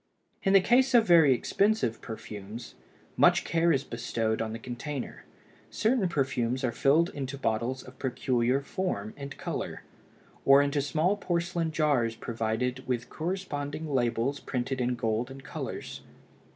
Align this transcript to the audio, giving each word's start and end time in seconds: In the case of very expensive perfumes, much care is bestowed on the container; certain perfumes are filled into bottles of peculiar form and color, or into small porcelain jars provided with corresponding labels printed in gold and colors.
In 0.41 0.53
the 0.53 0.61
case 0.61 0.95
of 0.95 1.05
very 1.05 1.31
expensive 1.31 2.01
perfumes, 2.01 2.73
much 3.17 3.43
care 3.43 3.71
is 3.71 3.83
bestowed 3.83 4.41
on 4.41 4.51
the 4.51 4.57
container; 4.57 5.25
certain 5.69 6.09
perfumes 6.09 6.63
are 6.63 6.71
filled 6.71 7.09
into 7.11 7.37
bottles 7.37 7.83
of 7.83 7.99
peculiar 7.99 8.61
form 8.61 9.13
and 9.15 9.37
color, 9.37 9.83
or 10.43 10.59
into 10.59 10.81
small 10.81 11.15
porcelain 11.17 11.69
jars 11.71 12.15
provided 12.15 12.83
with 12.87 13.11
corresponding 13.11 13.93
labels 13.93 14.39
printed 14.39 14.81
in 14.81 14.95
gold 14.95 15.29
and 15.29 15.43
colors. 15.43 16.01